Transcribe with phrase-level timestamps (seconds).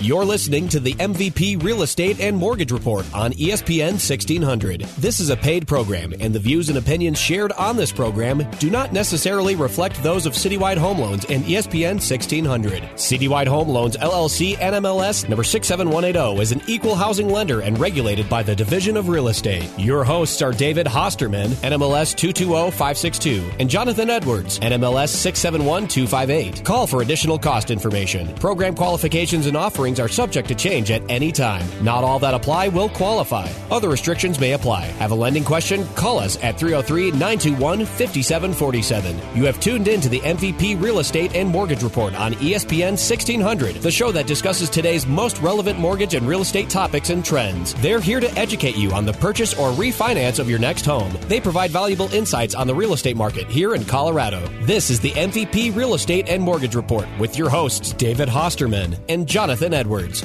[0.00, 4.80] You're listening to the MVP Real Estate and Mortgage Report on ESPN 1600.
[4.98, 8.70] This is a paid program, and the views and opinions shared on this program do
[8.70, 12.82] not necessarily reflect those of Citywide Home Loans and ESPN 1600.
[12.96, 18.42] Citywide Home Loans LLC NMLS number 67180 is an equal housing lender and regulated by
[18.42, 19.70] the Division of Real Estate.
[19.78, 26.64] Your hosts are David Hosterman, NMLS 220562, and Jonathan Edwards, NMLS 671258.
[26.64, 28.34] Call for additional cost information.
[28.34, 31.66] Program qualifications and offerings are subject to change at any time.
[31.82, 33.48] Not all that apply will qualify.
[33.70, 34.82] Other restrictions may apply.
[35.02, 35.86] Have a lending question?
[35.94, 39.36] Call us at 303 921 5747.
[39.36, 43.76] You have tuned in to the MVP Real Estate and Mortgage Report on ESPN 1600,
[43.76, 47.74] the show that discusses today's most relevant mortgage and real estate topics and trends.
[47.74, 51.12] They're here to educate you on the purchase or refinance of your next home.
[51.28, 54.46] They provide valuable insights on the real estate market here in Colorado.
[54.62, 59.26] This is the MVP Real Estate and Mortgage Report with your hosts, David Hosterman and
[59.26, 60.24] Jonathan Edwards.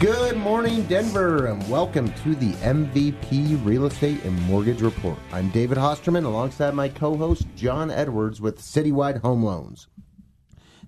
[0.00, 5.18] Good morning, Denver, and welcome to the MVP Real Estate and Mortgage Report.
[5.32, 9.86] I'm David Hosterman alongside my co host, John Edwards with Citywide Home Loans.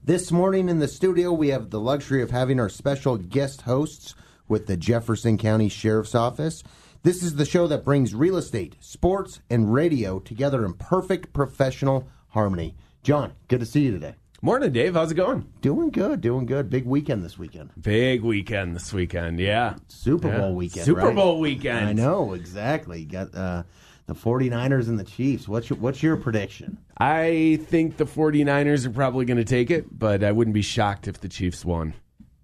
[0.03, 4.15] This morning in the studio, we have the luxury of having our special guest hosts
[4.49, 6.62] with the Jefferson County Sheriff's Office.
[7.03, 12.09] This is the show that brings real estate, sports, and radio together in perfect professional
[12.29, 12.77] harmony.
[13.03, 14.17] John, good to see you today.
[14.42, 14.95] Morning, Dave.
[14.95, 15.51] How's it going?
[15.62, 16.69] Doing good, doing good.
[16.69, 17.70] Big weekend this weekend.
[17.81, 19.41] Big weekend this weekend.
[19.41, 19.77] Yeah.
[19.89, 20.39] Super Yeah.
[20.39, 20.84] Bowl weekend.
[20.84, 21.15] Super right?
[21.15, 21.87] Bowl weekend.
[21.89, 23.05] I know exactly.
[23.06, 23.62] Got uh,
[24.06, 25.48] the 49ers and the Chiefs.
[25.48, 26.77] What's your What's your prediction?
[26.98, 31.09] I think the 49ers are probably going to take it, but I wouldn't be shocked
[31.09, 31.95] if the Chiefs won.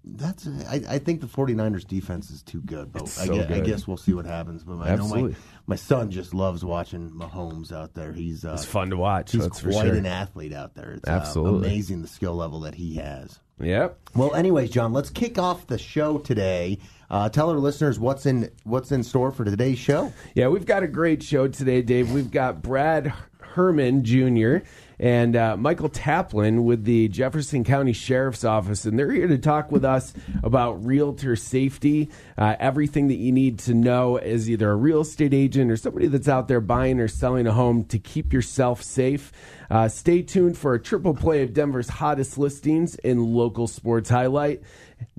[0.03, 3.53] That's I, I think the 49ers defense is too good, but I, so guess, I
[3.53, 3.65] good.
[3.65, 4.63] guess we'll see what happens.
[4.63, 5.35] But I know my, Absolutely.
[5.65, 8.11] My son just loves watching Mahomes out there.
[8.13, 9.31] He's uh, It's fun to watch.
[9.31, 9.95] he's quite sure.
[9.95, 10.91] an athlete out there.
[10.91, 11.67] It's uh, Absolutely.
[11.69, 13.39] amazing the skill level that he has.
[13.59, 13.97] Yep.
[14.15, 16.79] Well, anyways, John, let's kick off the show today.
[17.09, 20.11] Uh, tell our listeners what's in what's in store for today's show.
[20.35, 22.11] Yeah, we've got a great show today, Dave.
[22.11, 24.57] We've got Brad Herman Jr.
[24.99, 29.71] and uh, Michael Taplin with the Jefferson County Sheriff's Office, and they're here to talk
[29.71, 34.75] with us about realtor safety, uh, everything that you need to know as either a
[34.75, 38.33] real estate agent or somebody that's out there buying or selling a home to keep
[38.33, 39.31] yourself safe.
[39.69, 44.61] Uh, stay tuned for a triple play of Denver's hottest listings in local sports highlight.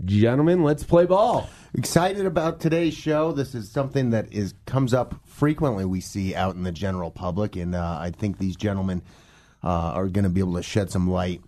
[0.04, 1.48] Gentlemen, let's play ball.
[1.74, 3.32] Excited about today's show.
[3.32, 5.84] This is something that is comes up frequently.
[5.84, 9.02] We see out in the general public, and uh, I think these gentlemen
[9.68, 11.40] are going to be able to shed some light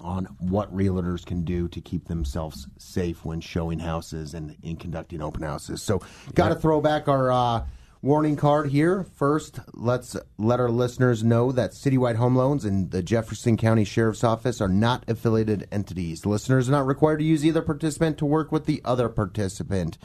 [0.00, 5.22] on what realtors can do to keep themselves safe when showing houses and in conducting
[5.22, 5.82] open houses.
[5.82, 6.02] So,
[6.34, 7.66] got to throw back our uh,
[8.02, 9.04] warning card here.
[9.16, 14.22] First, let's let our listeners know that Citywide Home Loans and the Jefferson County Sheriff's
[14.22, 16.26] Office are not affiliated entities.
[16.26, 19.98] Listeners are not required to use either participant to work with the other participant.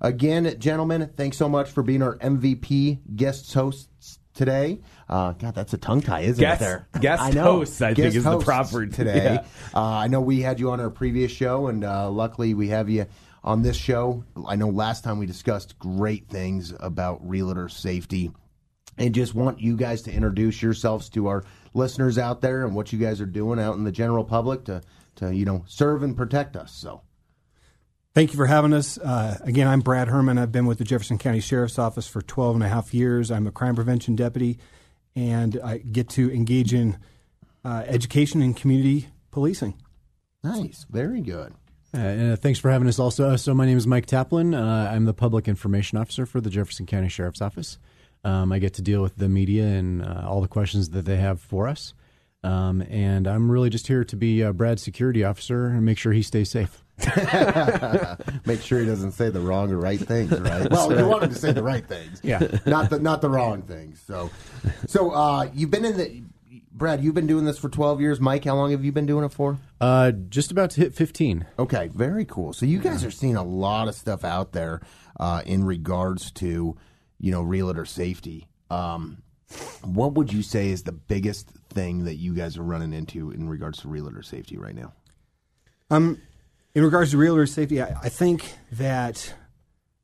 [0.00, 4.80] Again, gentlemen, thanks so much for being our MVP guest hosts today.
[5.08, 6.64] Uh, God, that's a tongue tie, isn't Guest- it?
[6.64, 7.44] There, guest I know.
[7.58, 9.34] hosts, I think, Guest is the proper- today.
[9.34, 9.46] yeah.
[9.74, 12.88] Uh, I know we had you on our previous show, and uh, luckily we have
[12.90, 13.06] you
[13.42, 14.24] on this show.
[14.46, 18.30] I know last time we discussed great things about realtor safety,
[18.98, 22.92] and just want you guys to introduce yourselves to our listeners out there and what
[22.92, 24.80] you guys are doing out in the general public to
[25.16, 26.72] to you know serve and protect us.
[26.72, 27.02] So.
[28.14, 28.96] Thank you for having us.
[28.96, 30.38] Uh, again, I'm Brad Herman.
[30.38, 33.32] I've been with the Jefferson County Sheriff's Office for 12 and a half years.
[33.32, 34.60] I'm a crime prevention deputy,
[35.16, 36.96] and I get to engage in
[37.64, 39.74] uh, education and community policing.
[40.44, 41.54] Nice, very good.
[41.92, 43.30] Uh, and uh, thanks for having us also.
[43.30, 44.54] Uh, so, my name is Mike Taplin.
[44.54, 47.78] Uh, I'm the Public Information Officer for the Jefferson County Sheriff's Office.
[48.22, 51.16] Um, I get to deal with the media and uh, all the questions that they
[51.16, 51.94] have for us.
[52.44, 56.12] Um, and I'm really just here to be uh, Brad's security officer and make sure
[56.12, 56.83] he stays safe.
[58.46, 60.70] Make sure he doesn't say the wrong or right things, right?
[60.70, 62.40] well, you want him to say the right things, Yeah.
[62.66, 64.02] not the not the wrong things.
[64.06, 64.30] So,
[64.86, 66.22] so uh, you've been in the
[66.72, 67.02] Brad.
[67.04, 68.20] You've been doing this for twelve years.
[68.20, 69.58] Mike, how long have you been doing it for?
[69.80, 71.46] Uh, just about to hit 15.
[71.58, 72.52] Okay, very cool.
[72.52, 74.80] So you guys are seeing a lot of stuff out there
[75.20, 76.76] uh, in regards to
[77.20, 78.48] you know realtor safety.
[78.70, 79.18] Um,
[79.84, 83.48] what would you say is the biggest thing that you guys are running into in
[83.48, 84.92] regards to realtor safety right now?
[85.90, 86.20] Um,
[86.74, 89.34] in regards to realtor safety, I, I think that,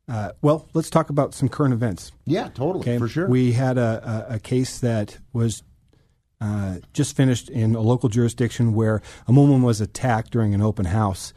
[0.08, 2.12] uh, well, let's talk about some current events.
[2.26, 3.28] Yeah, totally, Okay, for sure.
[3.28, 5.62] We had a, a, a case that was
[6.40, 10.86] uh, just finished in a local jurisdiction where a woman was attacked during an open
[10.86, 11.32] house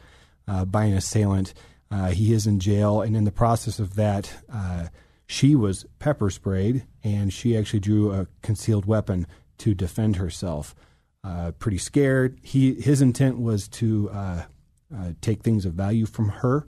[0.48, 1.52] uh, by an assailant.
[1.90, 4.86] Uh, he is in jail, and in the process of that, uh,
[5.26, 9.26] she was pepper sprayed, and she actually drew a concealed weapon
[9.58, 10.74] to defend herself.
[11.22, 12.38] Uh, pretty scared.
[12.42, 14.10] He his intent was to
[14.96, 16.66] uh, take things of value from her,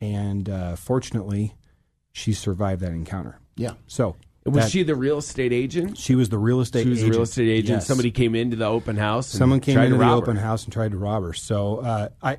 [0.00, 1.54] and uh, fortunately,
[2.12, 3.40] she survived that encounter.
[3.56, 3.72] Yeah.
[3.86, 5.98] So Was that- she the real estate agent?
[5.98, 6.84] She was the real estate.
[6.84, 7.12] She was agent.
[7.12, 7.68] the real estate agent.
[7.78, 7.86] Yes.
[7.86, 9.32] Somebody came into the open house.
[9.32, 10.42] and Someone came tried into to the open her.
[10.42, 11.32] house and tried to rob her.
[11.32, 12.38] So uh, I,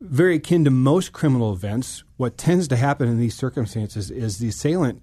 [0.00, 4.48] very akin to most criminal events, what tends to happen in these circumstances is the
[4.48, 5.02] assailant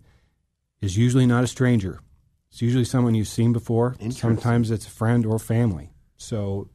[0.82, 2.00] is usually not a stranger.
[2.52, 3.96] It's usually someone you've seen before.
[4.10, 5.94] Sometimes it's a friend or family.
[6.18, 6.70] So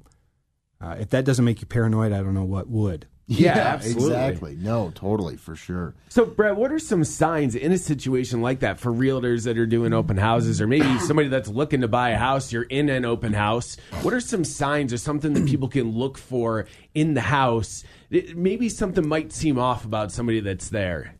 [0.81, 3.07] uh, if that doesn't make you paranoid, I don't know what would.
[3.29, 4.05] Yeah, absolutely.
[4.05, 4.57] exactly.
[4.57, 5.97] No, totally, for sure.
[6.11, 9.67] So, Brett, what are some signs in a situation like that for realtors that are
[9.67, 12.53] doing open houses, or maybe somebody that's looking to buy a house?
[12.53, 13.77] You're in an open house.
[14.03, 17.83] What are some signs or something that people can look for in the house?
[18.11, 21.17] It- Maybe something might seem off about somebody that's there.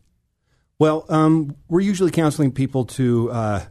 [0.79, 3.65] Well, um, we're usually counseling people to uh,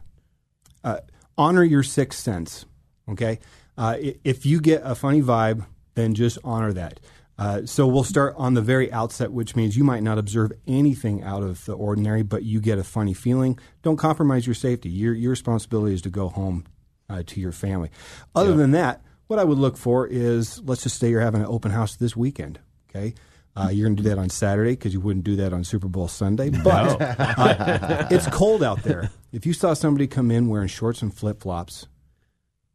[0.83, 0.99] uh,
[1.39, 2.65] honor your sixth sense.
[3.09, 3.39] Okay,
[3.79, 5.65] uh, if you get a funny vibe,
[5.97, 6.99] then just honor that.
[7.39, 11.21] Uh, so we'll start on the very outset, which means you might not observe anything
[11.23, 13.59] out of the ordinary, but you get a funny feeling.
[13.83, 14.89] Don't compromise your safety.
[14.89, 16.65] Your your responsibility is to go home
[17.09, 17.91] uh, to your family.
[18.33, 21.47] Other than that, what I would look for is let's just say you're having an
[21.47, 22.59] open house this weekend.
[22.89, 23.13] Okay.
[23.55, 25.87] Uh, you're going to do that on Saturday because you wouldn't do that on Super
[25.87, 26.51] Bowl Sunday.
[26.51, 29.09] But uh, it's cold out there.
[29.31, 31.87] If you saw somebody come in wearing shorts and flip flops,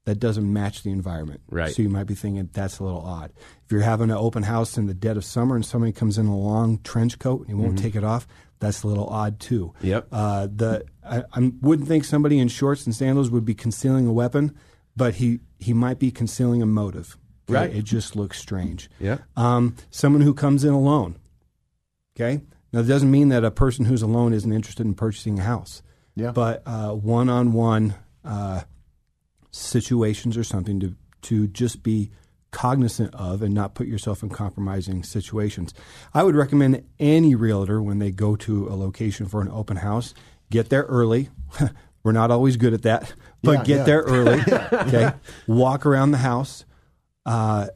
[0.05, 1.41] that doesn't match the environment.
[1.49, 1.73] Right.
[1.73, 3.33] So you might be thinking that's a little odd.
[3.65, 6.27] If you're having an open house in the dead of summer and somebody comes in
[6.27, 8.27] a long trench coat and he won't take it off,
[8.59, 9.75] that's a little odd too.
[9.81, 10.09] Yep.
[10.11, 14.13] Uh, the I, I wouldn't think somebody in shorts and sandals would be concealing a
[14.13, 14.57] weapon,
[14.97, 17.17] but he he might be concealing a motive.
[17.49, 17.61] Okay?
[17.61, 17.77] Right.
[17.77, 18.89] It just looks strange.
[18.99, 19.19] Yeah.
[19.37, 21.17] Um, someone who comes in alone.
[22.17, 22.43] Okay.
[22.73, 25.83] Now, that doesn't mean that a person who's alone isn't interested in purchasing a house.
[26.15, 26.31] Yeah.
[26.31, 27.95] But one on one
[29.53, 32.11] situations or something to, to just be
[32.51, 35.73] cognizant of and not put yourself in compromising situations.
[36.13, 40.13] I would recommend any realtor when they go to a location for an open house,
[40.51, 41.31] get there early.
[42.03, 43.83] We're not always good at that, but Yeah, get yeah.
[43.85, 44.41] there early.
[44.73, 45.13] Okay.
[45.47, 46.65] Walk around the house.
[47.25, 47.69] Uh,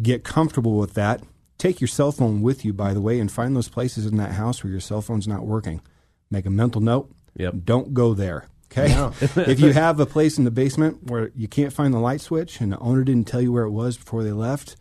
[0.00, 1.22] get comfortable with that.
[1.56, 4.32] Take your cell phone with you, by the way, and find those places in that
[4.32, 5.80] house where your cell phone's not working.
[6.30, 7.14] Make a mental note.
[7.36, 7.54] Yep.
[7.64, 8.46] Don't go there.
[8.76, 9.10] Okay.
[9.50, 12.60] if you have a place in the basement where you can't find the light switch
[12.60, 14.76] and the owner didn't tell you where it was before they left,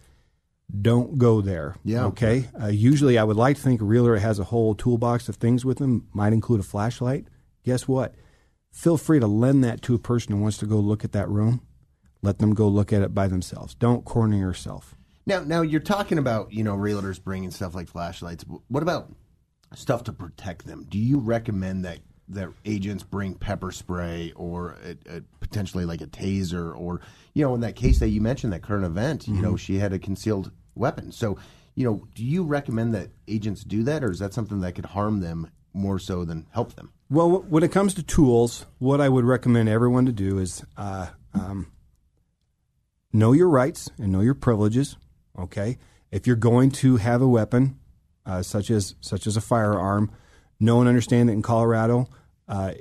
[0.80, 1.76] don't go there.
[1.84, 2.06] Yeah.
[2.06, 2.48] Okay.
[2.60, 5.66] Uh, usually, I would like to think a realtor has a whole toolbox of things
[5.66, 6.08] with them.
[6.14, 7.28] Might include a flashlight.
[7.64, 8.16] Guess what?
[8.72, 11.28] Feel free to lend that to a person who wants to go look at that
[11.28, 11.62] room.
[12.22, 13.74] Let them go look at it by themselves.
[13.76, 14.96] Don't corner yourself.
[15.26, 18.46] Now, now you're talking about you know realtors bringing stuff like flashlights.
[18.68, 19.12] What about
[19.76, 20.86] stuff to protect them?
[20.88, 22.00] Do you recommend that
[22.34, 27.02] that agents bring pepper spray or a, a, potentially like a taser or
[27.34, 29.94] you know in that case that you mentioned that current event, you know she had
[29.94, 31.12] a concealed weapon.
[31.12, 31.38] So
[31.76, 34.88] you know, do you recommend that agents do that, or is that something that could
[34.88, 36.92] harm them more so than help them?
[37.10, 40.64] Well, wh- when it comes to tools, what I would recommend everyone to do is
[40.78, 41.72] uh, um,
[43.14, 44.98] know your rights and know your privileges.
[45.38, 45.78] Okay,
[46.12, 47.80] if you're going to have a weapon,
[48.26, 50.12] uh, such as such as a firearm,
[50.60, 52.08] know and understand that in Colorado,
[52.52, 52.74] uh,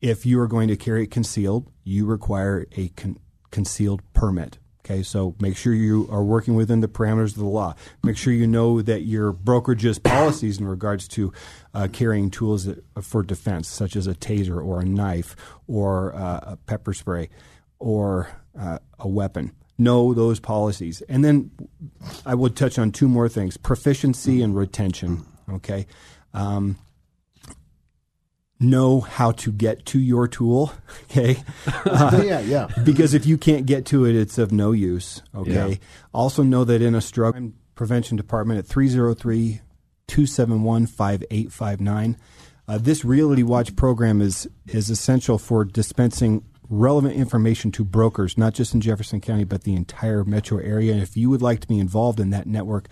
[0.00, 3.18] if you are going to carry it concealed, you require a con-
[3.50, 4.58] concealed permit.
[4.84, 7.74] Okay, so make sure you are working within the parameters of the law.
[8.02, 11.30] Make sure you know that your brokerage's policies in regards to
[11.74, 16.40] uh, carrying tools that, for defense, such as a taser or a knife or uh,
[16.42, 17.28] a pepper spray
[17.78, 19.52] or uh, a weapon.
[19.76, 21.02] Know those policies.
[21.02, 21.50] And then
[22.24, 25.26] I would touch on two more things proficiency and retention.
[25.50, 25.86] Okay.
[26.32, 26.78] Um,
[28.60, 30.72] know how to get to your tool.
[31.10, 31.42] Okay.
[31.86, 32.68] yeah, yeah.
[32.84, 35.22] because if you can't get to it, it's of no use.
[35.34, 35.68] Okay.
[35.70, 35.74] Yeah.
[36.12, 39.60] Also, know that in a struggle prevention department at 303
[40.06, 42.16] 271 5859,
[42.68, 48.52] uh, this Realty Watch program is, is essential for dispensing relevant information to brokers, not
[48.52, 50.92] just in Jefferson County, but the entire metro area.
[50.92, 52.88] And if you would like to be involved in that network,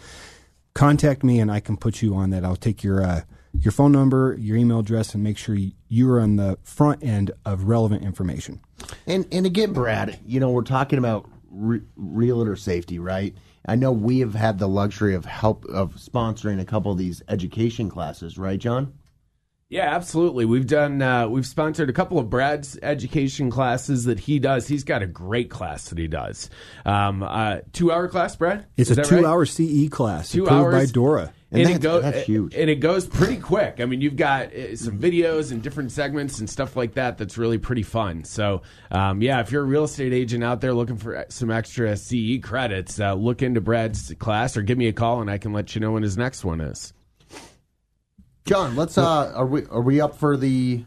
[0.75, 2.45] contact me and I can put you on that.
[2.45, 3.23] I'll take your uh,
[3.53, 5.57] your phone number, your email address, and make sure
[5.89, 8.61] you're on the front end of relevant information.
[9.07, 13.35] And and again, Brad, you know, we're talking about re- realtor safety, right?
[13.69, 17.23] I know we have had the luxury of help of sponsoring a couple of these
[17.29, 18.93] education classes, right, John?
[19.69, 20.45] Yeah, absolutely.
[20.45, 21.03] We've done.
[21.03, 24.69] Uh, we've sponsored a couple of Brad's education classes that he does.
[24.69, 26.49] He's got a great class that he does.
[26.85, 28.67] Um, uh, two hour class, Brad.
[28.77, 29.21] It's Is a that right?
[29.23, 30.87] two-hour CE class Two approved by.
[30.87, 31.33] DORA.
[31.53, 32.55] And, and that's, it goes that's huge.
[32.57, 33.77] and it goes pretty quick.
[33.79, 37.19] I mean, you've got uh, some videos and different segments and stuff like that.
[37.19, 38.25] That's really pretty fun.
[38.25, 41.97] So, um, yeah, if you're a real estate agent out there looking for some extra
[41.97, 45.53] CE credits, uh, look into Brad's class or give me a call and I can
[45.53, 46.93] let you know when his next one is.
[48.45, 48.99] John, let's.
[48.99, 50.85] Uh, are we are we up for the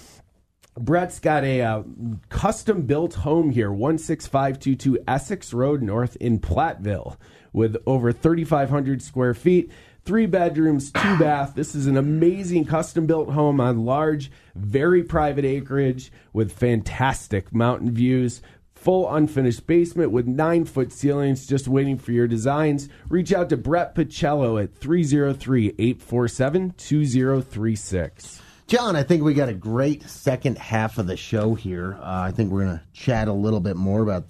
[0.77, 1.83] Brett's got a uh,
[2.31, 7.17] custom built home here, 16522 Essex Road North in Platteville,
[7.55, 9.71] with over 3,500 square feet,
[10.05, 11.55] three bedrooms, two bath.
[11.55, 17.91] This is an amazing custom built home on large, very private acreage with fantastic mountain
[17.91, 18.43] views.
[18.75, 22.91] Full unfinished basement with nine foot ceilings just waiting for your designs.
[23.09, 28.43] Reach out to Brett Pacello at 303 847 2036.
[28.67, 31.99] John, I think we got a great second half of the show here.
[32.01, 34.25] Uh, I think we're going to chat a little bit more about,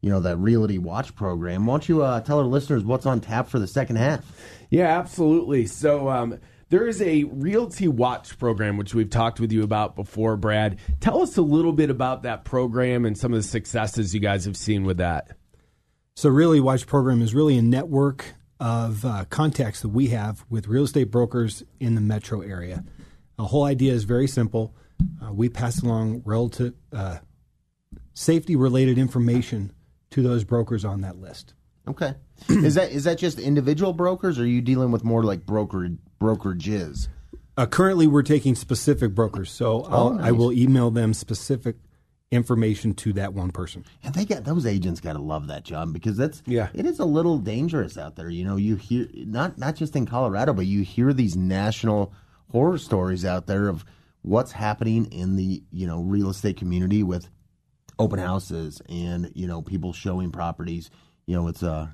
[0.00, 1.66] you know, that Realty Watch program.
[1.66, 4.24] Why don't you uh, tell our listeners what's on tap for the second half?
[4.70, 5.66] Yeah, absolutely.
[5.66, 6.38] So um,
[6.68, 10.78] there is a Realty Watch program, which we've talked with you about before, Brad.
[11.00, 14.44] Tell us a little bit about that program and some of the successes you guys
[14.44, 15.36] have seen with that.
[16.14, 20.66] So, Realty Watch program is really a network of uh, contacts that we have with
[20.66, 22.84] real estate brokers in the metro area.
[23.36, 24.74] The whole idea is very simple.
[25.24, 27.18] Uh, we pass along relative uh,
[28.14, 29.72] safety related information
[30.10, 31.54] to those brokers on that list.
[31.86, 32.14] Okay.
[32.48, 35.88] is that is that just individual brokers, or are you dealing with more like broker
[36.20, 37.08] brokerages?
[37.56, 40.26] Uh, currently, we're taking specific brokers, so I'll, nice.
[40.28, 41.76] I will email them specific
[42.30, 43.84] information to that one person.
[44.04, 46.68] And they got those agents got to love that job because that's Yeah.
[46.74, 48.28] it is a little dangerous out there.
[48.28, 52.12] You know, you hear not not just in Colorado, but you hear these national
[52.52, 53.84] horror stories out there of
[54.22, 57.28] what's happening in the you know real estate community with
[57.98, 60.90] open houses and you know people showing properties.
[61.26, 61.88] You know, it's uh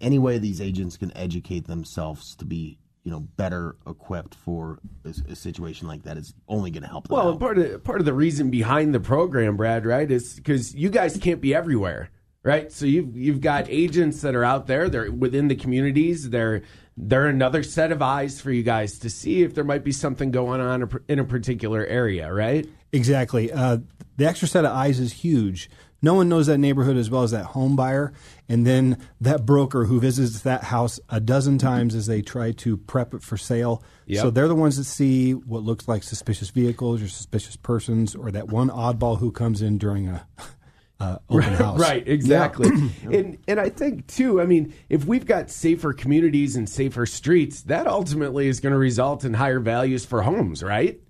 [0.00, 5.14] any way these agents can educate themselves to be you know better equipped for a,
[5.32, 7.40] a situation like that is only going to help them Well, out.
[7.40, 11.16] part of part of the reason behind the program, Brad, right, is because you guys
[11.16, 12.10] can't be everywhere,
[12.42, 12.72] right?
[12.72, 16.62] So you've you've got agents that are out there, they're within the communities, they're
[16.96, 20.30] they're another set of eyes for you guys to see if there might be something
[20.30, 22.66] going on in a particular area, right?
[22.92, 23.52] Exactly.
[23.52, 23.78] Uh,
[24.16, 25.70] the extra set of eyes is huge.
[26.02, 28.12] No one knows that neighborhood as well as that home buyer,
[28.48, 32.76] and then that broker who visits that house a dozen times as they try to
[32.76, 33.82] prep it for sale.
[34.06, 34.22] Yep.
[34.22, 38.30] So they're the ones that see what looks like suspicious vehicles or suspicious persons, or
[38.30, 40.26] that one oddball who comes in during a
[41.00, 41.80] uh, open house.
[41.80, 42.68] Right, exactly.
[43.10, 47.62] and and I think too, I mean, if we've got safer communities and safer streets,
[47.62, 51.00] that ultimately is going to result in higher values for homes, right?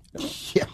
[0.55, 0.67] Yeah.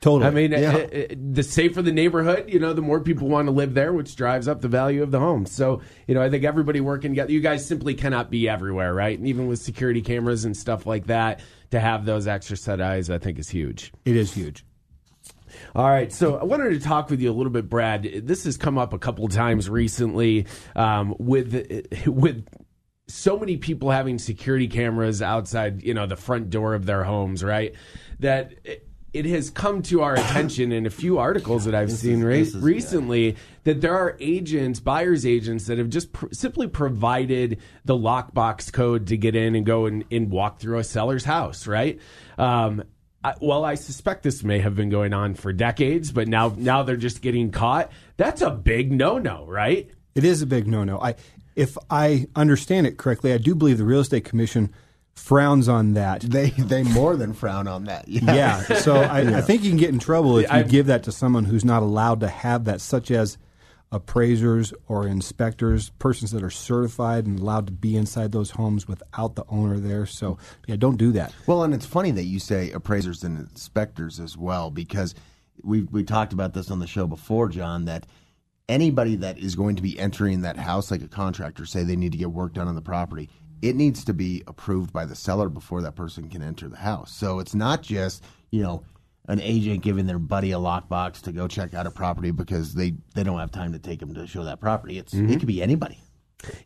[0.00, 0.26] Totally.
[0.28, 0.76] I mean, Yeah.
[0.76, 3.92] uh, uh, the safer the neighborhood, you know, the more people want to live there,
[3.92, 5.44] which drives up the value of the home.
[5.44, 9.18] So, you know, I think everybody working together, you guys simply cannot be everywhere, right?
[9.18, 11.40] And even with security cameras and stuff like that,
[11.70, 13.92] to have those extra set eyes, I think is huge.
[14.06, 14.64] it is huge.
[15.74, 18.04] All right, so I wanted to talk with you a little bit, Brad.
[18.22, 22.46] This has come up a couple of times recently um, with with
[23.08, 27.42] so many people having security cameras outside, you know, the front door of their homes,
[27.42, 27.74] right?
[28.20, 28.54] That
[29.12, 32.40] it, has come to our attention in a few articles that I've seen is- re-
[32.40, 37.94] is- recently that there are agents, buyers agents that have just pr- simply provided the
[37.96, 41.98] lockbox code to get in and go and, and walk through a seller's house, right?
[42.38, 42.84] Um,
[43.22, 46.82] I, well, I suspect this may have been going on for decades, but now now
[46.82, 47.90] they're just getting caught.
[48.16, 49.90] That's a big no no, right?
[50.14, 50.98] It is a big no-no.
[51.00, 51.14] I,
[51.54, 54.72] if I understand it correctly, I do believe the real estate commission
[55.20, 56.22] frowns on that.
[56.22, 58.08] They they more than frown on that.
[58.08, 58.34] Yeah.
[58.34, 61.02] Yeah, so I, I think you can get in trouble if you I- give that
[61.04, 63.38] to someone who's not allowed to have that, such as
[63.92, 69.34] appraisers or inspectors, persons that are certified and allowed to be inside those homes without
[69.34, 70.06] the owner there.
[70.06, 71.34] So, yeah, don't do that.
[71.46, 75.14] Well, and it's funny that you say appraisers and inspectors as well, because
[75.62, 77.84] we we talked about this on the show before, John.
[77.86, 78.06] That
[78.68, 82.12] anybody that is going to be entering that house, like a contractor, say they need
[82.12, 83.28] to get work done on the property,
[83.62, 87.12] it needs to be approved by the seller before that person can enter the house.
[87.12, 88.84] So it's not just you know
[89.28, 92.94] an agent giving their buddy a lockbox to go check out a property because they
[93.14, 94.98] they don't have time to take them to show that property.
[94.98, 95.36] It's it mm-hmm.
[95.36, 95.98] could be anybody.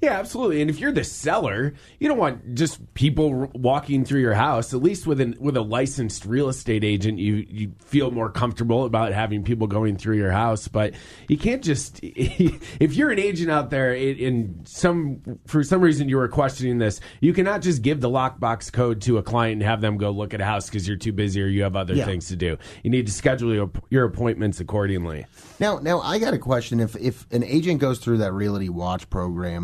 [0.00, 0.60] Yeah, absolutely.
[0.60, 4.72] And if you're the seller, you don't want just people r- walking through your house.
[4.72, 8.84] At least with an with a licensed real estate agent, you you feel more comfortable
[8.84, 10.68] about having people going through your house.
[10.68, 10.94] But
[11.28, 16.08] you can't just if you're an agent out there in- in some for some reason
[16.08, 19.62] you were questioning this, you cannot just give the lockbox code to a client and
[19.62, 21.94] have them go look at a house because you're too busy or you have other
[21.94, 22.04] Yeah.
[22.04, 22.56] things to do.
[22.82, 25.26] You need to schedule your, your appointments accordingly.
[25.58, 26.80] Now, now I got a question.
[26.80, 29.63] If if an agent goes through that Realty Watch program,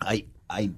[0.00, 0.70] I I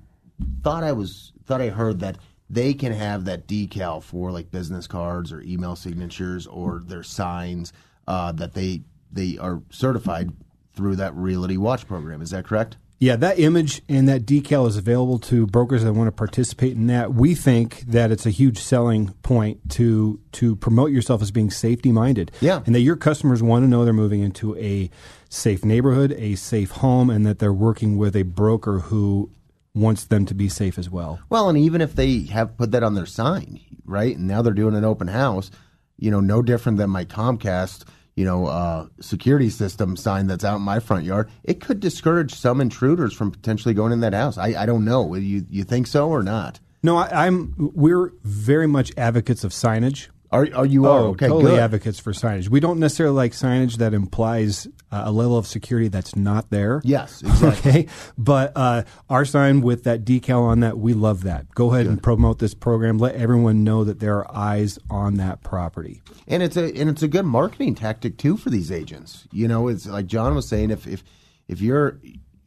[0.63, 4.87] thought I was thought I heard that they can have that decal for like business
[4.87, 7.73] cards or email signatures or their signs
[8.09, 10.31] uh, that they they are certified
[10.75, 12.23] through that Realty Watch program.
[12.23, 12.77] Is that correct?
[13.01, 16.87] Yeah, that image and that decal is available to brokers that want to participate in
[16.89, 17.15] that.
[17.15, 21.93] We think that it's a huge selling point to to promote yourself as being safety
[21.93, 22.31] minded.
[22.43, 22.63] Yeah.
[22.67, 24.91] And that your customers want to know they're moving into a
[25.31, 29.31] safe neighborhood, a safe home, and that they're working with a broker who
[29.75, 31.21] wants them to be safe as well.
[31.31, 34.53] Well, and even if they have put that on their sign, right, and now they're
[34.53, 35.51] doing an open house,
[35.97, 37.85] you know, no different than my Comcast,
[38.17, 41.31] you know, uh, security system sign that's out in my front yard.
[41.45, 44.37] It could discourage some intruders from potentially going in that house.
[44.39, 45.15] I, I don't know.
[45.15, 46.61] You you think so or not?
[46.83, 47.55] No, I, I'm.
[47.57, 50.09] We're very much advocates of signage.
[50.33, 51.27] Are are you are Oh, okay?
[51.27, 51.59] totally good.
[51.61, 52.49] advocates for signage.
[52.49, 56.81] We don't necessarily like signage that implies uh, a level of security that's not there.
[56.85, 57.71] Yes, exactly.
[57.71, 61.51] Okay, but uh, our sign with that decal on that, we love that.
[61.55, 62.99] Go ahead and promote this program.
[62.99, 66.01] Let everyone know that there are eyes on that property.
[66.29, 69.27] and it's a and it's a good marketing tactic too for these agents.
[69.33, 71.03] You know, it's like John was saying, if if
[71.49, 71.99] if you're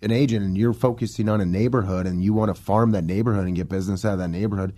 [0.01, 3.45] an agent and you're focusing on a neighborhood and you want to farm that neighborhood
[3.47, 4.73] and get business out of that neighborhood,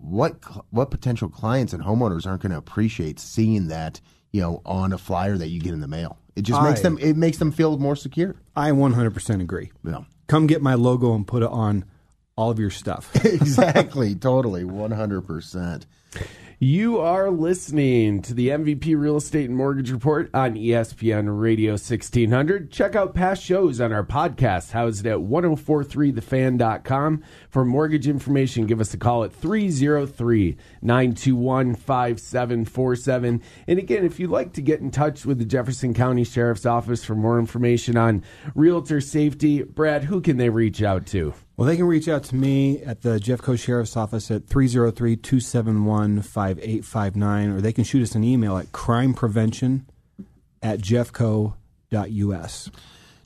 [0.00, 0.38] what
[0.70, 4.00] what potential clients and homeowners aren't going to appreciate seeing that
[4.32, 6.18] you know on a flyer that you get in the mail?
[6.36, 8.36] It just makes them it makes them feel more secure.
[8.54, 9.72] I 100% agree.
[9.84, 10.04] Yeah.
[10.28, 11.84] Come get my logo and put it on
[12.36, 13.10] all of your stuff.
[13.24, 15.86] exactly, totally, one hundred percent.
[16.60, 22.72] You are listening to the MVP Real Estate and Mortgage Report on ESPN Radio 1600.
[22.72, 27.22] Check out past shows on our podcast, housed at 1043thefan.com.
[27.48, 33.42] For mortgage information, give us a call at 303 921 5747.
[33.68, 37.04] And again, if you'd like to get in touch with the Jefferson County Sheriff's Office
[37.04, 38.24] for more information on
[38.56, 41.34] realtor safety, Brad, who can they reach out to?
[41.58, 46.22] Well, they can reach out to me at the Jeffco Sheriff's Office at 303 271
[46.22, 49.82] 5859, or they can shoot us an email at crimeprevention
[50.62, 52.70] at jeffco.us.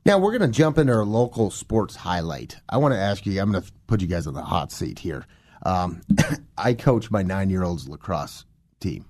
[0.07, 2.57] Now we're going to jump into our local sports highlight.
[2.71, 3.38] I want to ask you.
[3.38, 5.27] I'm going to put you guys on the hot seat here.
[5.66, 6.01] Um,
[6.57, 8.47] I coach my nine-year-old's lacrosse
[8.81, 9.05] team,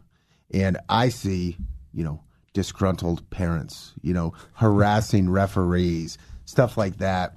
[0.53, 1.59] and I see,
[1.95, 7.37] you know, disgruntled parents, you know, harassing referees, stuff like that.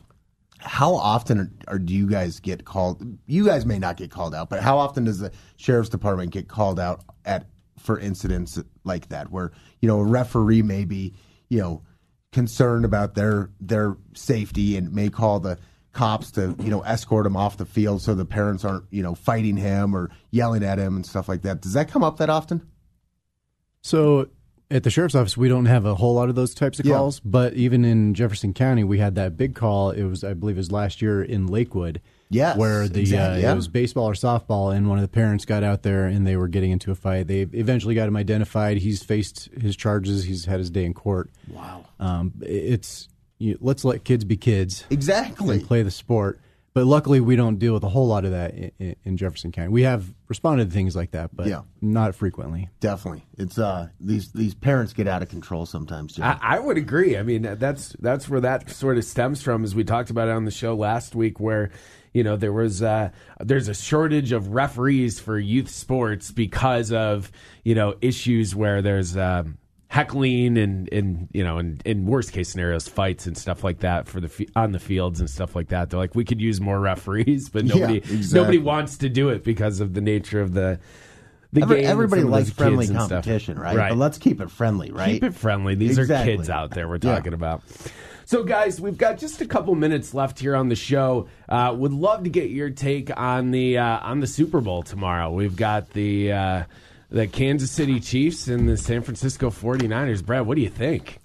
[0.66, 3.04] How often are, are, do you guys get called?
[3.28, 6.48] You guys may not get called out, but how often does the sheriff's department get
[6.48, 7.48] called out at
[7.80, 9.52] for incidents like that, where
[9.82, 11.14] you know a referee may be,
[11.50, 11.84] you know,
[12.32, 15.58] concerned about their their safety and may call the
[15.94, 19.16] cops to you know escort him off the field so the parents aren't you know
[19.16, 21.62] fighting him or yelling at him and stuff like that.
[21.62, 22.68] Does that come up that often?
[23.82, 24.30] So
[24.76, 26.96] at the sheriff's office, we don't have a whole lot of those types of Yeah.
[26.96, 27.20] calls.
[27.22, 29.92] But even in Jefferson County, we had that big call.
[29.92, 32.02] It was, I believe, it was last year in Lakewood.
[32.32, 33.54] Yes, where the exactly, uh, yeah.
[33.54, 36.36] it was baseball or softball, and one of the parents got out there and they
[36.36, 37.28] were getting into a fight.
[37.28, 38.78] They eventually got him identified.
[38.78, 40.24] He's faced his charges.
[40.24, 41.30] He's had his day in court.
[41.48, 41.86] Wow.
[42.00, 45.58] Um, it's you, let's let kids be kids Exactly.
[45.58, 46.40] and play the sport.
[46.76, 49.70] But luckily, we don't deal with a whole lot of that in, in Jefferson County.
[49.70, 51.62] We have responded to things like that, but Yeah.
[51.82, 52.68] not frequently.
[52.82, 56.16] Definitely, it's uh these these parents get out of control sometimes.
[56.16, 56.26] Jim.
[56.26, 57.18] I, I would agree.
[57.18, 60.32] I mean, that's that's where that sort of stems from, as we talked about it
[60.32, 61.72] on the show last week, where
[62.14, 63.10] you know there was uh,
[63.40, 67.32] there's a shortage of referees for youth sports because of
[67.64, 72.50] you know issues where there's um, heckling and and you know in, in worst case
[72.50, 75.70] scenarios fights and stuff like that for the f- on the fields and stuff like
[75.70, 75.90] that.
[75.90, 78.40] They're like we could use more referees, but Yeah, nobody exactly.
[78.40, 80.80] nobody wants to do it because of the nature of the.
[81.54, 83.78] The Every- game everybody likes friendly and competition, right?
[83.78, 83.90] Right.
[83.90, 85.12] But let's keep it friendly, right?
[85.14, 85.74] Keep it friendly.
[85.76, 86.34] These Exactly.
[86.34, 87.16] are kids out there we're Yeah.
[87.16, 87.64] talking about.
[88.26, 91.30] So, guys, we've got just a couple minutes left here on the show.
[91.48, 95.32] Uh, would love to get your take on the uh, on the Super Bowl tomorrow.
[95.32, 96.64] We've got the uh,
[97.10, 100.26] the Kansas City Chiefs and the San Francisco 49ers.
[100.26, 101.20] Brad, what do you think?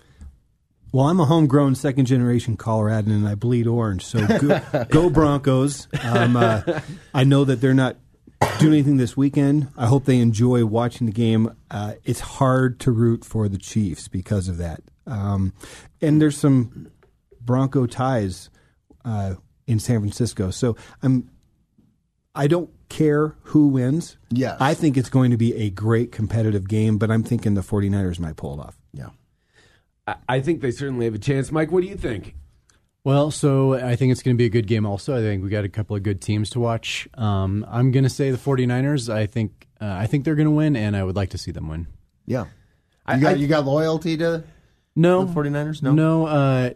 [0.92, 4.04] Well, I'm a homegrown second generation Coloradan and I bleed orange.
[4.04, 5.86] So go, go Broncos.
[6.02, 6.62] Um, uh,
[7.14, 7.96] I know that they're not
[8.58, 9.68] doing anything this weekend.
[9.76, 11.54] I hope they enjoy watching the game.
[11.70, 14.82] Uh, it's hard to root for the Chiefs because of that.
[15.06, 15.52] Um,
[16.00, 16.90] and there's some
[17.40, 18.50] Bronco ties
[19.04, 19.34] uh,
[19.66, 20.50] in San Francisco.
[20.50, 21.30] So I'm.
[22.32, 24.18] I don't care who wins.
[24.30, 24.58] Yes.
[24.60, 28.18] I think it's going to be a great competitive game, but I'm thinking the 49ers
[28.20, 28.76] might pull it off.
[28.92, 29.08] yeah.
[30.06, 31.50] I, I think they certainly have a chance.
[31.50, 32.34] Mike, what do you think?
[33.04, 35.16] Well, so I think it's going to be a good game also.
[35.16, 37.08] I think we got a couple of good teams to watch.
[37.14, 39.10] Um, I'm going to say the 49ers.
[39.12, 41.50] I think uh, I think they're going to win and I would like to see
[41.50, 41.86] them win.
[42.26, 42.44] Yeah.
[43.06, 44.44] I- You got I- you got loyalty to
[44.94, 45.24] No.
[45.24, 45.82] the 49ers?
[45.82, 45.92] No.
[45.92, 46.70] No, uh,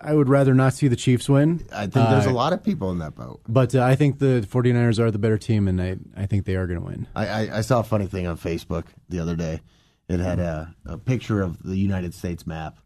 [0.00, 1.66] I would rather not see the Chiefs win.
[1.72, 3.40] I think there's a Uh, lot of people in that boat.
[3.48, 6.54] But uh, I think the 49ers are the better team and I, I think they
[6.56, 7.06] are going to win.
[7.16, 9.60] I, I, I saw a funny thing on Facebook the other day.
[10.08, 12.78] It had a, a picture of the United States map,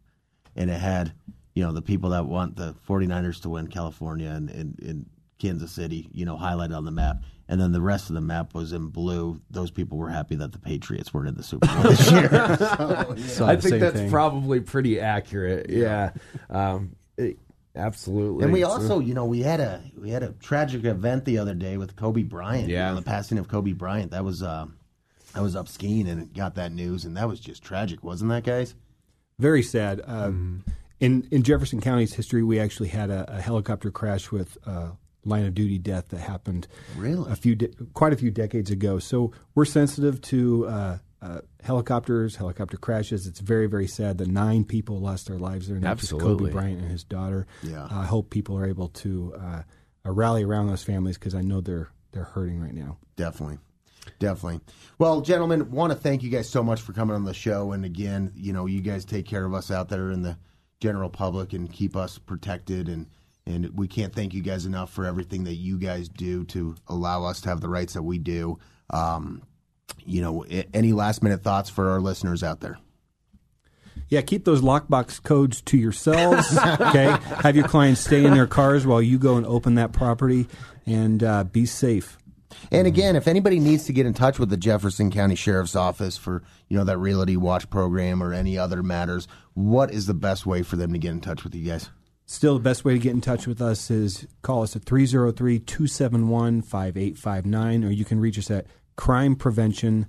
[0.57, 1.13] and it had,
[1.55, 5.07] you know, the people that want the 49ers to win California and, and, and
[5.39, 7.23] Kansas City, you know, highlighted on the map.
[7.49, 9.41] And then the rest of the map was in blue.
[9.51, 12.29] Those people were happy that the Patriots weren't in the Super Bowl this year.
[13.29, 14.11] Saw I think that's thing.
[14.11, 15.69] probably pretty accurate.
[15.69, 16.13] Yeah,
[16.51, 17.39] um, it-
[17.75, 18.45] absolutely.
[18.45, 21.55] And we also, you know, we had a we had a tragic event the other
[21.55, 22.69] day with Kobe Bryant.
[22.69, 22.91] you Yeah.
[22.91, 24.11] know, the passing of Kobe Bryant.
[24.11, 24.67] That was uh,
[25.35, 28.45] I was up skiing and got that news, and that was just tragic, wasn't that,
[28.45, 28.75] guys?
[29.39, 30.03] Very sad.
[30.07, 30.65] Um,
[31.01, 34.91] In in Jefferson County's history, we actually had a, a helicopter crash with uh,
[35.25, 37.31] line of duty death that happened Really?
[37.31, 38.99] a few de- quite a few decades ago.
[38.99, 43.27] So we're sensitive to uh, uh, helicopters, helicopter crashes.
[43.27, 45.79] It's very very sad that nine people lost their lives there.
[45.79, 46.51] Not just Absolutely.
[46.51, 47.47] Kobe Bryant and his daughter.
[47.63, 47.87] Yeah.
[47.91, 49.63] I hope people are able to uh,
[50.05, 52.99] uh, rally around those families because I know they're they're hurting right now.
[53.17, 53.59] Definitely.
[54.19, 54.61] Definitely.
[54.99, 57.73] Well, gentlemen, want to thank you guys so much for coming on the show.
[57.73, 60.37] And again, you know, you guys take care of us out there in the
[60.81, 62.89] general public and keep us protected.
[62.89, 63.07] And,
[63.47, 67.25] and we can't thank you guys enough for everything that you guys do to allow
[67.25, 68.59] us to have the rights that we do.
[68.91, 69.43] Um,
[70.05, 72.79] you know, any last minute thoughts for our listeners out there?
[74.09, 76.57] Yeah, keep those lockbox codes to yourselves.
[76.81, 80.49] okay, have your clients stay in their cars while you go and open that property,
[80.87, 82.19] and uh, be safe.
[82.71, 86.19] And again, if anybody needs to get in touch with the Jefferson County Sheriff's Office
[86.19, 90.45] for, you know, that Realty Watch program or any other matters, what is the best
[90.47, 91.89] way for them to get in touch with you guys?
[92.27, 95.59] Still, the best way to get in touch with us is call us at 303
[95.59, 98.67] 271 5859, or you can reach us at
[98.97, 100.07] crime prevention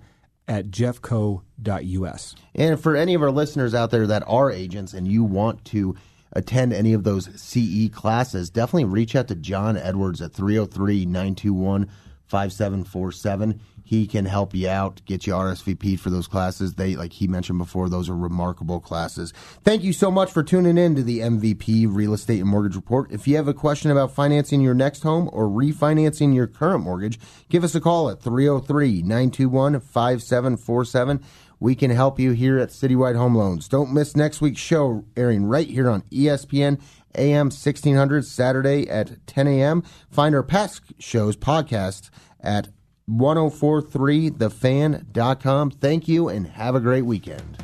[0.48, 2.36] at jeffco.us.
[2.56, 5.96] And for any of our listeners out there that are agents and you want to
[6.34, 11.90] attend any of those CE classes, definitely reach out to John Edwards at 303 921
[12.28, 13.60] 5747.
[13.86, 16.76] He can help you out, get you RSVP'd for those classes.
[16.76, 19.34] They, like he mentioned before, those are remarkable classes.
[19.64, 23.12] Thank you so much for tuning in to the MVP Real Estate and Mortgage Report.
[23.12, 27.20] If you have a question about financing your next home or refinancing your current mortgage,
[27.50, 31.24] give us a call at 303 921 5747.
[31.64, 33.70] We can help you here at Citywide Home Loans.
[33.70, 36.82] Don't miss next week's show airing right here on ESPN
[37.16, 39.82] AM 1600 Saturday at 10 a.m.
[40.12, 42.10] Find our past shows podcasts
[42.42, 42.68] at
[43.10, 45.72] 1043thefan.com.
[45.72, 47.64] Thank you and have a great weekend.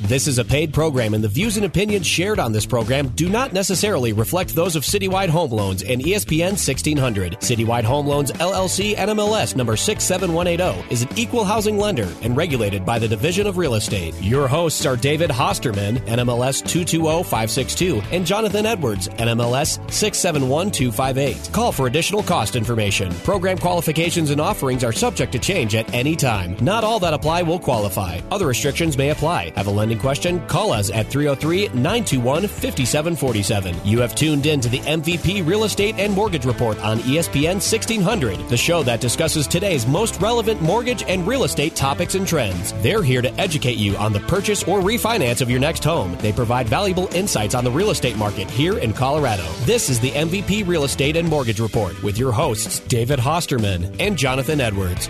[0.00, 3.30] This is a paid program, and the views and opinions shared on this program do
[3.30, 7.38] not necessarily reflect those of Citywide Home Loans and ESPN 1600.
[7.40, 12.98] Citywide Home Loans LLC NMLS number 67180 is an equal housing lender and regulated by
[12.98, 14.14] the Division of Real Estate.
[14.20, 21.54] Your hosts are David Hosterman, NMLS 220562, and Jonathan Edwards, NMLS 671258.
[21.54, 23.10] Call for additional cost information.
[23.24, 26.54] Program qualifications and offerings are subject to change at any time.
[26.60, 28.20] Not all that apply will qualify.
[28.30, 29.54] Other restrictions may apply.
[29.56, 30.44] Have a lending question?
[30.48, 33.76] Call us at 303 921 5747.
[33.84, 38.48] You have tuned in to the MVP Real Estate and Mortgage Report on ESPN 1600,
[38.48, 42.72] the show that discusses today's most relevant mortgage and real estate topics and trends.
[42.82, 46.16] They're here to educate you on the purchase or refinance of your next home.
[46.20, 49.46] They provide valuable insights on the real estate market here in Colorado.
[49.66, 54.16] This is the MVP Real Estate and Mortgage Report with your hosts, David Hosterman and
[54.16, 55.08] Jonathan Edwards.